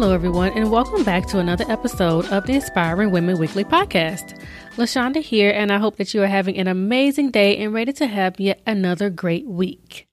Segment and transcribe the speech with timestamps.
[0.00, 4.42] Hello, everyone, and welcome back to another episode of the Inspiring Women Weekly podcast.
[4.76, 8.06] LaShawnda here, and I hope that you are having an amazing day and ready to
[8.06, 10.08] have yet another great week.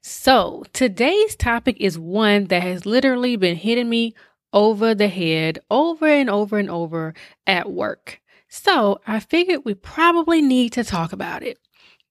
[0.00, 4.14] So, today's topic is one that has literally been hitting me
[4.52, 7.12] over the head over and over and over
[7.44, 8.20] at work.
[8.46, 11.58] So, I figured we probably need to talk about it.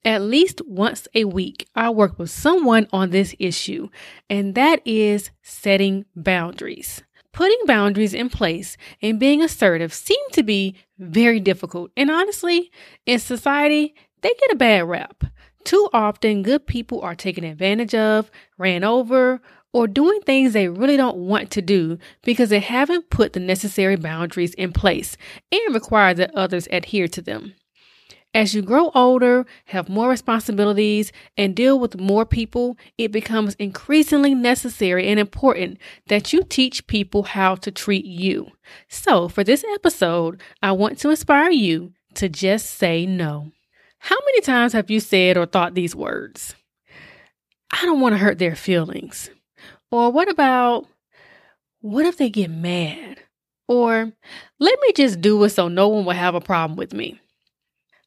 [0.04, 3.88] At least once a week, I work with someone on this issue,
[4.30, 7.02] and that is setting boundaries.
[7.34, 11.92] Putting boundaries in place and being assertive seem to be very difficult.
[11.96, 12.72] And honestly,
[13.06, 15.24] in society, they get a bad rap.
[15.64, 19.42] Too often, good people are taken advantage of, ran over,
[19.74, 23.96] or doing things they really don't want to do because they haven't put the necessary
[23.96, 25.16] boundaries in place
[25.52, 27.54] and require that others adhere to them.
[28.34, 34.34] As you grow older, have more responsibilities, and deal with more people, it becomes increasingly
[34.34, 38.52] necessary and important that you teach people how to treat you.
[38.88, 43.52] So, for this episode, I want to inspire you to just say no.
[44.00, 46.56] How many times have you said or thought these words?
[47.70, 49.30] I don't want to hurt their feelings.
[49.92, 50.88] Or what about,
[51.82, 53.18] what if they get mad?
[53.68, 54.12] Or
[54.60, 57.20] let me just do it so no one will have a problem with me.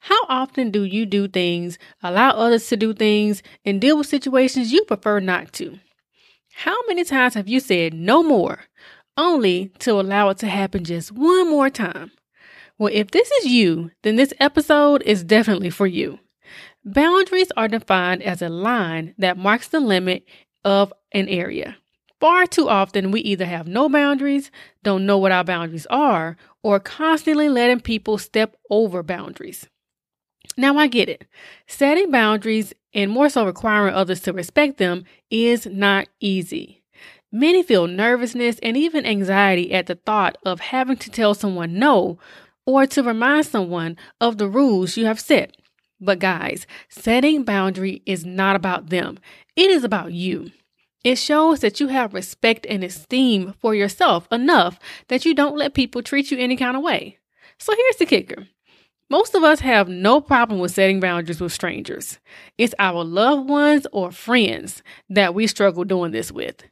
[0.04, 4.70] How often do you do things, allow others to do things, and deal with situations
[4.70, 5.78] you prefer not to?
[6.52, 8.64] How many times have you said no more,
[9.16, 12.12] only to allow it to happen just one more time?
[12.76, 16.18] Well, if this is you, then this episode is definitely for you.
[16.84, 20.26] Boundaries are defined as a line that marks the limit
[20.66, 21.78] of an area.
[22.20, 24.50] Far too often, we either have no boundaries,
[24.82, 29.66] don't know what our boundaries are, or constantly letting people step over boundaries.
[30.56, 31.26] Now, I get it.
[31.66, 36.82] Setting boundaries and more so requiring others to respect them is not easy.
[37.32, 42.18] Many feel nervousness and even anxiety at the thought of having to tell someone no
[42.64, 45.56] or to remind someone of the rules you have set.
[46.00, 49.18] But, guys, setting boundary is not about them,
[49.56, 50.52] it is about you.
[51.02, 54.78] It shows that you have respect and esteem for yourself enough
[55.08, 57.18] that you don't let people treat you any kind of way.
[57.58, 58.46] So, here's the kicker
[59.10, 62.18] most of us have no problem with setting boundaries with strangers.
[62.58, 66.64] It's our loved ones or friends that we struggle doing this with.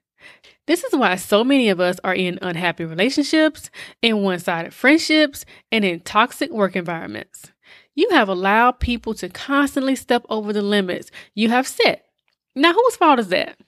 [0.67, 3.69] This is why so many of us are in unhappy relationships,
[4.01, 7.53] in one sided friendships, and in toxic work environments.
[7.95, 12.07] You have allowed people to constantly step over the limits you have set.
[12.55, 13.59] Now, whose fault is that?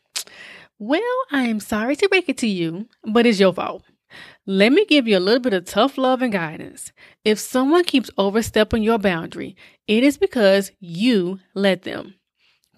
[0.79, 3.85] Well, I am sorry to break it to you, but it's your fault.
[4.47, 6.93] Let me give you a little bit of tough love and guidance.
[7.25, 9.57] If someone keeps overstepping your boundary,
[9.87, 12.15] it is because you let them.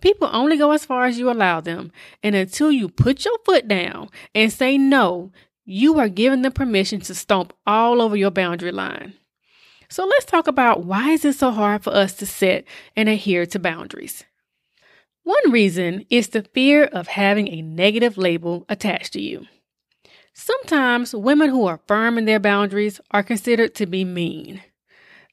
[0.00, 1.90] People only go as far as you allow them,
[2.22, 5.32] and until you put your foot down and say no,
[5.64, 9.14] you are giving them permission to stomp all over your boundary line.
[9.88, 12.64] So let's talk about why is it so hard for us to set
[12.94, 14.24] and adhere to boundaries.
[15.22, 19.46] One reason is the fear of having a negative label attached to you.
[20.38, 24.62] Sometimes women who are firm in their boundaries are considered to be mean.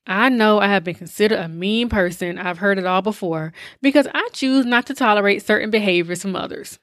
[0.07, 2.39] I know I have been considered a mean person.
[2.39, 6.79] I've heard it all before because I choose not to tolerate certain behaviors from others.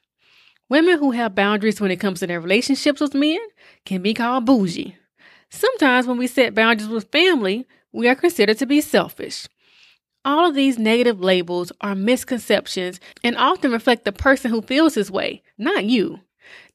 [0.69, 3.39] Women who have boundaries when it comes to their relationships with men
[3.85, 4.95] can be called bougie.
[5.49, 9.47] Sometimes when we set boundaries with family, we are considered to be selfish.
[10.23, 15.09] All of these negative labels are misconceptions and often reflect the person who feels this
[15.09, 16.19] way, not you.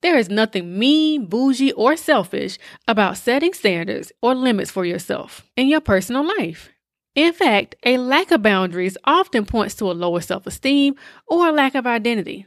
[0.01, 5.69] There is nothing mean, bougie, or selfish about setting standards or limits for yourself in
[5.69, 6.71] your personal life.
[7.15, 10.95] In fact, a lack of boundaries often points to a lower self esteem
[11.27, 12.47] or a lack of identity.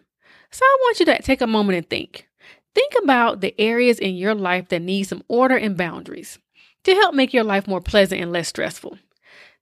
[0.51, 2.27] So I want you to take a moment and think.
[2.75, 6.39] Think about the areas in your life that need some order and boundaries
[6.83, 8.97] to help make your life more pleasant and less stressful.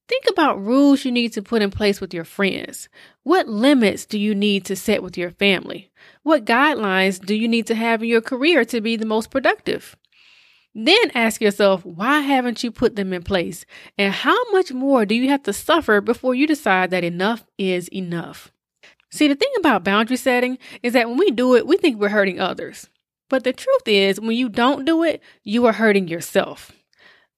[0.08, 2.88] Think about rules you need to put in place with your friends.
[3.24, 5.92] What limits do you need to set with your family?
[6.24, 9.98] What guidelines do you need to have in your career to be the most productive?
[10.74, 13.66] Then ask yourself, why haven't you put them in place?
[13.98, 17.90] And how much more do you have to suffer before you decide that enough is
[17.90, 18.52] enough?
[19.10, 22.10] See, the thing about boundary setting is that when we do it, we think we're
[22.10, 22.90] hurting others.
[23.30, 26.72] But the truth is, when you don't do it, you are hurting yourself.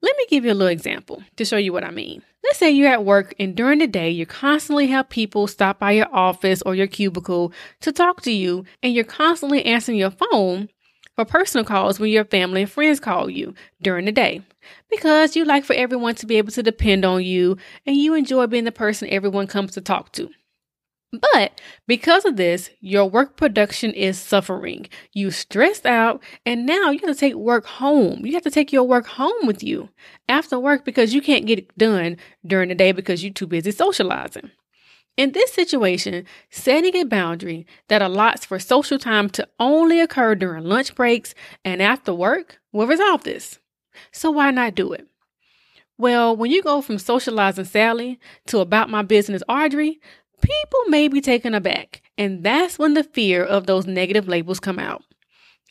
[0.01, 2.21] Let me give you a little example to show you what I mean.
[2.43, 5.91] Let's say you're at work and during the day you constantly have people stop by
[5.91, 7.51] your office or your cubicle
[7.81, 10.69] to talk to you, and you're constantly answering your phone
[11.15, 14.41] for personal calls when your family and friends call you during the day
[14.89, 18.47] because you like for everyone to be able to depend on you and you enjoy
[18.47, 20.29] being the person everyone comes to talk to.
[21.11, 24.87] But because of this, your work production is suffering.
[25.11, 28.25] You stressed out, and now you have to take work home.
[28.25, 29.89] You have to take your work home with you
[30.27, 33.71] after work because you can't get it done during the day because you're too busy
[33.71, 34.51] socializing.
[35.17, 40.63] In this situation, setting a boundary that allots for social time to only occur during
[40.63, 41.33] lunch breaks
[41.65, 43.59] and after work will resolve this.
[44.11, 45.07] So why not do it?
[45.97, 49.99] Well, when you go from socializing Sally to about my business Audrey,
[50.41, 52.01] people may be taken aback.
[52.17, 55.03] And that's when the fear of those negative labels come out.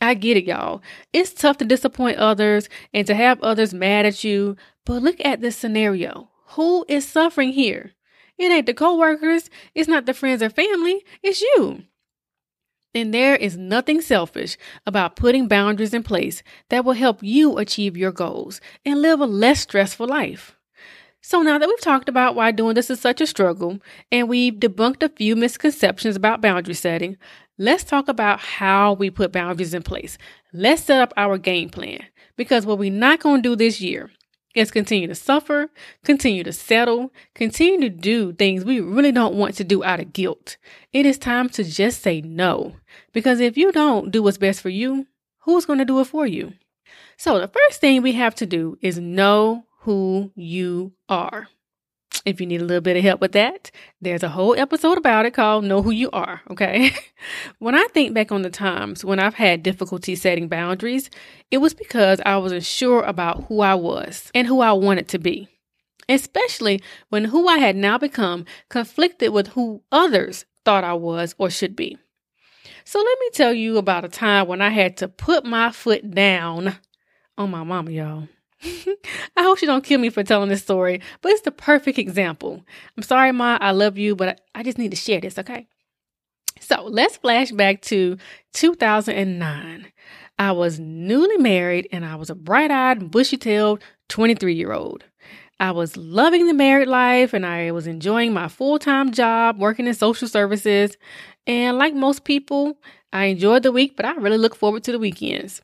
[0.00, 0.80] I get it, y'all.
[1.12, 5.40] It's tough to disappoint others and to have others mad at you, but look at
[5.40, 6.30] this scenario.
[6.50, 7.92] Who is suffering here?
[8.38, 11.82] It ain't the coworkers, it's not the friends or family, it's you.
[12.94, 14.56] And there is nothing selfish
[14.86, 19.26] about putting boundaries in place that will help you achieve your goals and live a
[19.26, 20.57] less stressful life.
[21.20, 23.80] So now that we've talked about why doing this is such a struggle
[24.10, 27.16] and we've debunked a few misconceptions about boundary setting,
[27.58, 30.16] let's talk about how we put boundaries in place.
[30.52, 32.04] Let's set up our game plan
[32.36, 34.10] because what we're not going to do this year
[34.54, 35.70] is continue to suffer,
[36.04, 40.12] continue to settle, continue to do things we really don't want to do out of
[40.12, 40.56] guilt.
[40.92, 42.76] It is time to just say no
[43.12, 45.06] because if you don't do what's best for you,
[45.40, 46.54] who's going to do it for you?
[47.16, 51.48] So the first thing we have to do is know who you are.
[52.26, 53.70] If you need a little bit of help with that,
[54.02, 56.42] there's a whole episode about it called Know Who You Are.
[56.50, 56.94] Okay.
[57.58, 61.08] when I think back on the times when I've had difficulty setting boundaries,
[61.50, 65.18] it was because I wasn't sure about who I was and who I wanted to
[65.18, 65.48] be,
[66.06, 71.48] especially when who I had now become conflicted with who others thought I was or
[71.48, 71.96] should be.
[72.84, 76.10] So let me tell you about a time when I had to put my foot
[76.10, 76.76] down
[77.38, 78.28] on my mama, y'all.
[79.36, 82.64] I hope she don't kill me for telling this story, but it's the perfect example.
[82.96, 85.68] I'm sorry, Ma, I love you, but I just need to share this, okay?
[86.60, 88.16] So let's flash back to
[88.54, 89.92] 2009.
[90.40, 95.04] I was newly married and I was a bright eyed, bushy tailed 23 year old.
[95.60, 99.86] I was loving the married life and I was enjoying my full time job working
[99.86, 100.96] in social services.
[101.46, 102.78] And like most people,
[103.12, 105.60] I enjoyed the week, but I really look forward to the weekends.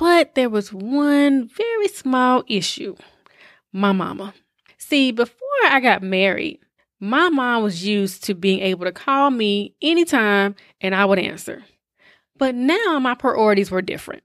[0.00, 2.96] But there was one very small issue
[3.70, 4.32] my mama.
[4.78, 5.36] See, before
[5.66, 6.58] I got married,
[7.00, 11.64] my mom was used to being able to call me anytime and I would answer.
[12.38, 14.22] But now my priorities were different.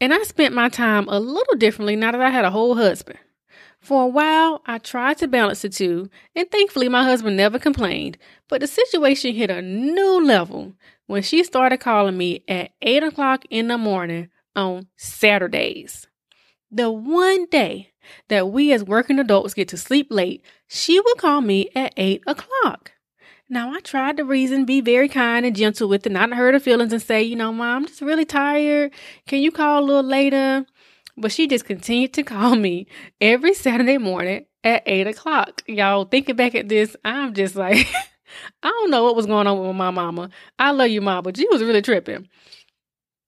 [0.00, 3.18] And I spent my time a little differently now that I had a whole husband.
[3.80, 8.18] For a while, I tried to balance the two, and thankfully, my husband never complained.
[8.48, 10.74] But the situation hit a new level
[11.08, 14.28] when she started calling me at 8 o'clock in the morning
[14.58, 16.08] on Saturdays.
[16.70, 17.92] The one day
[18.28, 22.22] that we as working adults get to sleep late, she would call me at 8
[22.26, 22.92] o'clock.
[23.48, 26.60] Now, I tried to reason, be very kind and gentle with it, not hurt her
[26.60, 28.92] feelings, and say, you know, mom, I'm just really tired.
[29.26, 30.66] Can you call a little later?
[31.16, 32.88] But she just continued to call me
[33.20, 35.62] every Saturday morning at 8 o'clock.
[35.66, 37.86] Y'all thinking back at this, I'm just like,
[38.62, 40.30] I don't know what was going on with my mama.
[40.58, 42.28] I love you, mom, but she was really tripping.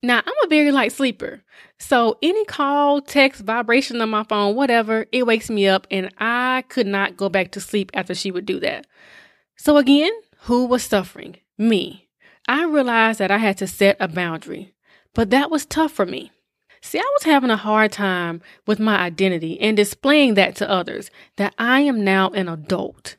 [0.03, 1.43] Now, I'm a very light sleeper.
[1.79, 6.65] So, any call, text, vibration on my phone, whatever, it wakes me up, and I
[6.69, 8.87] could not go back to sleep after she would do that.
[9.57, 11.37] So, again, who was suffering?
[11.59, 12.09] Me.
[12.49, 14.75] I realized that I had to set a boundary,
[15.15, 16.33] but that was tough for me.
[16.81, 21.11] See, I was having a hard time with my identity and displaying that to others
[21.37, 23.17] that I am now an adult.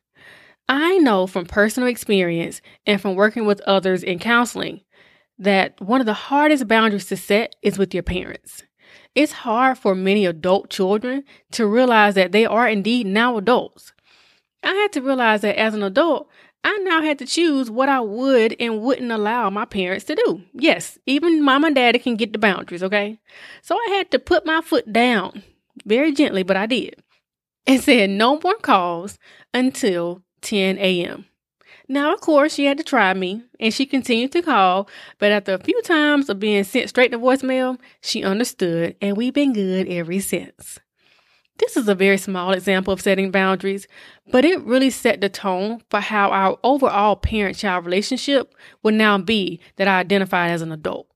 [0.68, 4.82] I know from personal experience and from working with others in counseling
[5.42, 8.64] that one of the hardest boundaries to set is with your parents.
[9.16, 13.92] It's hard for many adult children to realize that they are indeed now adults.
[14.64, 16.30] I had to realize that as an adult,
[16.64, 20.44] I now had to choose what I would and wouldn't allow my parents to do.
[20.54, 23.20] Yes, even mom and daddy can get the boundaries, okay?
[23.64, 25.44] So I had to put my foot down
[25.86, 27.02] very gently, but I did.
[27.66, 29.18] And said no more calls
[29.54, 31.26] until 10 a.m.
[31.92, 34.88] Now, of course, she had to try me and she continued to call,
[35.20, 39.34] but after a few times of being sent straight to voicemail, she understood and we've
[39.34, 40.80] been good ever since.
[41.58, 43.90] This is a very small example of setting boundaries,
[44.32, 49.18] but it really set the tone for how our overall parent child relationship will now
[49.18, 51.08] be that I identify as an adult.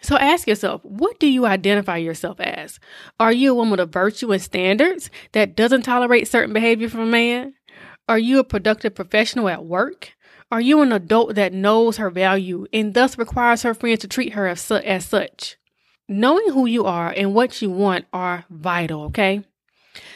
[0.00, 2.78] So ask yourself, what do you identify yourself as?
[3.18, 7.06] Are you a woman of virtue and standards that doesn't tolerate certain behavior from a
[7.06, 7.54] man?
[8.08, 10.12] Are you a productive professional at work?
[10.52, 14.34] Are you an adult that knows her value and thus requires her friends to treat
[14.34, 15.56] her as, su- as such?
[16.08, 19.42] Knowing who you are and what you want are vital, okay?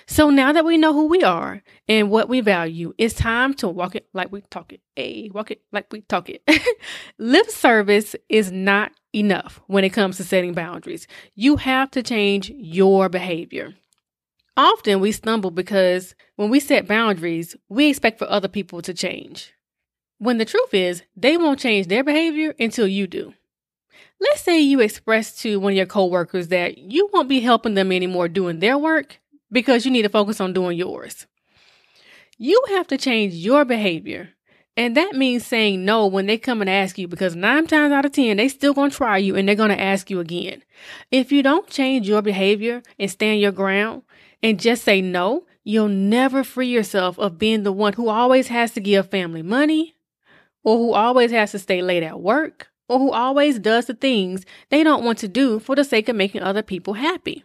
[0.07, 3.69] So now that we know who we are and what we value, it's time to
[3.69, 4.81] walk it like we talk it.
[4.95, 6.49] Hey, walk it like we talk it.
[7.19, 11.09] Lip service is not enough when it comes to setting boundaries.
[11.35, 13.75] You have to change your behavior.
[14.61, 19.55] Often we stumble because when we set boundaries, we expect for other people to change.
[20.19, 23.33] When the truth is, they won't change their behavior until you do.
[24.21, 27.91] Let's say you express to one of your coworkers that you won't be helping them
[27.91, 29.19] anymore doing their work
[29.51, 31.27] because you need to focus on doing yours.
[32.37, 34.29] You have to change your behavior.
[34.77, 38.05] And that means saying no when they come and ask you because nine times out
[38.05, 40.63] of 10, they still to try you and they're to ask you again.
[41.11, 44.03] If you don't change your behavior and stand your ground
[44.43, 48.73] and just say no, you'll never free yourself of being the one who always has
[48.73, 49.95] to give family money
[50.63, 54.45] or who always has to stay late at work or who always does the things
[54.69, 57.45] they don't want to do for the sake of making other people happy.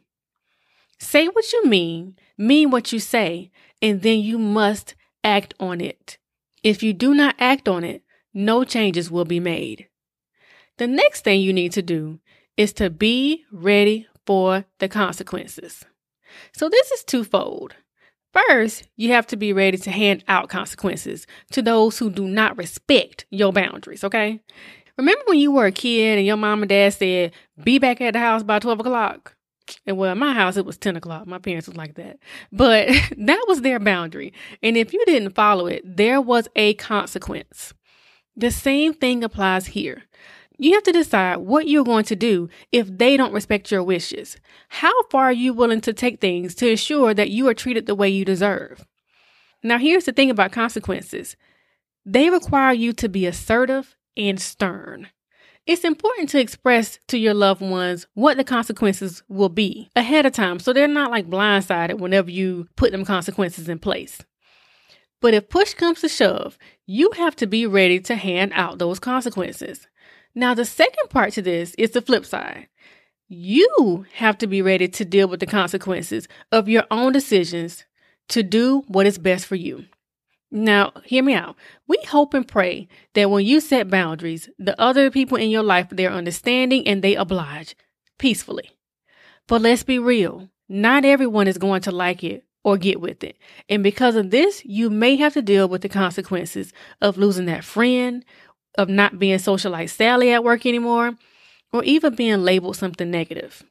[0.98, 6.18] Say what you mean, mean what you say, and then you must act on it.
[6.64, 8.02] If you do not act on it,
[8.34, 9.88] no changes will be made.
[10.78, 12.20] The next thing you need to do
[12.58, 15.86] is to be ready for the consequences.
[16.54, 17.76] So this is twofold.
[18.34, 22.58] First, you have to be ready to hand out consequences to those who do not
[22.58, 24.42] respect your boundaries, okay?
[24.98, 27.32] Remember when you were a kid and your mom and dad said,
[27.64, 29.36] be back at the house by 12 o'clock?
[29.86, 31.28] And well, in my house, it was 10 o'clock.
[31.28, 32.20] My parents was like that.
[32.52, 32.88] But
[33.18, 34.34] that was their boundary.
[34.62, 37.74] And if you didn't follow it, there was a consequence.
[38.36, 40.04] The same thing applies here.
[40.58, 44.38] You have to decide what you're going to do if they don't respect your wishes.
[44.70, 47.96] How far are you willing to take things to ensure that you are treated the
[47.96, 48.86] way you deserve?
[49.64, 51.36] Now, here's the thing about consequences
[52.06, 55.10] they require you to be assertive and stern.
[55.66, 60.34] It's important to express to your loved ones what the consequences will be ahead of
[60.34, 64.20] time so they're not like blindsided whenever you put them consequences in place.
[65.22, 69.00] But if push comes to shove, you have to be ready to hand out those
[69.00, 69.88] consequences.
[70.36, 72.68] Now, the second part to this is the flip side.
[73.28, 77.86] You have to be ready to deal with the consequences of your own decisions
[78.28, 79.86] to do what is best for you.
[80.52, 81.56] Now, hear me out.
[81.88, 85.88] We hope and pray that when you set boundaries, the other people in your life
[85.90, 87.76] they're understanding and they oblige
[88.20, 88.72] peacefully.
[89.48, 90.50] But let's be real.
[90.68, 93.38] Not everyone is going to like it or get with it.
[93.70, 97.64] And because of this, you may have to deal with the consequences of losing that
[97.64, 98.26] friend,
[98.78, 101.16] of not being socialite Sally at work anymore,
[101.72, 103.64] or even being labeled something negative.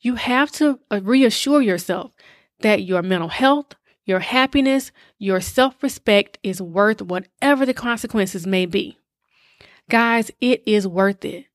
[0.00, 2.12] You have to uh, reassure yourself
[2.60, 3.74] that your mental health,
[4.04, 8.98] your happiness, your self respect is worth whatever the consequences may be.
[9.88, 11.46] Guys, it is worth it.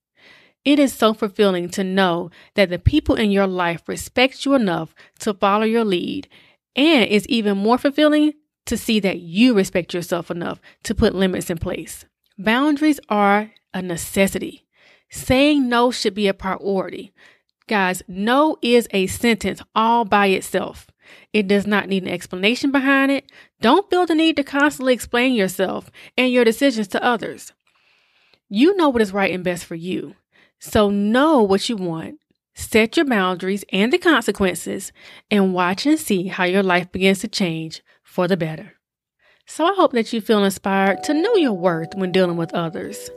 [0.64, 4.94] It is so fulfilling to know that the people in your life respect you enough
[5.20, 6.28] to follow your lead,
[6.74, 8.34] and it's even more fulfilling
[8.66, 12.04] to see that you respect yourself enough to put limits in place.
[12.38, 14.66] Boundaries are a necessity.
[15.10, 17.12] Saying no should be a priority.
[17.68, 20.86] Guys, no is a sentence all by itself.
[21.32, 23.30] It does not need an explanation behind it.
[23.60, 27.52] Don't feel the need to constantly explain yourself and your decisions to others.
[28.48, 30.14] You know what is right and best for you.
[30.58, 32.20] So know what you want,
[32.54, 34.92] set your boundaries and the consequences,
[35.30, 38.75] and watch and see how your life begins to change for the better.
[39.48, 43.10] So I hope that you feel inspired to know your worth when dealing with others,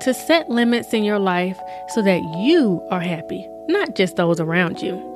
[0.00, 1.58] to set limits in your life
[1.90, 5.14] so that you are happy, not just those around you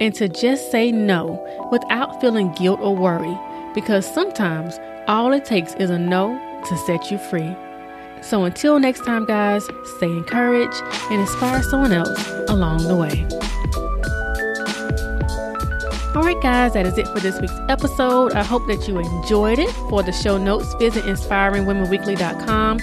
[0.00, 1.40] and to just say no
[1.70, 3.38] without feeling guilt or worry
[3.74, 6.36] because sometimes all it takes is a no
[6.68, 7.56] to set you free.
[8.20, 9.64] So until next time, guys,
[9.96, 13.26] stay encouraged and inspire someone else along the way.
[16.14, 18.32] All right, guys, that is it for this week's episode.
[18.32, 19.70] I hope that you enjoyed it.
[19.88, 22.78] For the show notes, visit inspiringwomenweekly.com.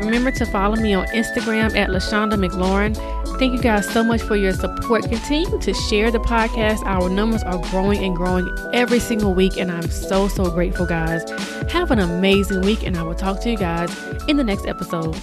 [0.00, 2.94] Remember to follow me on Instagram at LaShawnda McLaurin
[3.38, 5.08] Thank you guys so much for your support.
[5.08, 6.86] Continue to share the podcast.
[6.86, 11.28] Our numbers are growing and growing every single week, and I'm so, so grateful, guys.
[11.68, 13.92] Have an amazing week, and I will talk to you guys
[14.28, 15.20] in the next episode.